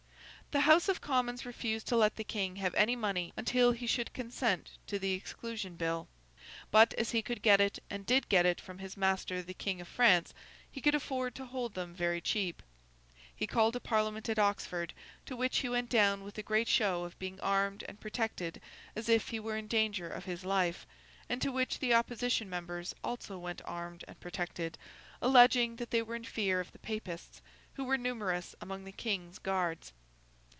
[0.49, 4.11] The House of Commons refused to let the King have any money until he should
[4.11, 6.09] consent to the Exclusion Bill;
[6.71, 9.79] but, as he could get it and did get it from his master the King
[9.79, 10.33] of France,
[10.69, 12.61] he could afford to hold them very cheap.
[13.33, 14.91] He called a Parliament at Oxford,
[15.25, 18.59] to which he went down with a great show of being armed and protected
[18.93, 20.85] as if he were in danger of his life,
[21.29, 24.77] and to which the opposition members also went armed and protected,
[25.21, 27.41] alleging that they were in fear of the Papists,
[27.75, 29.93] who were numerous among the King's guards.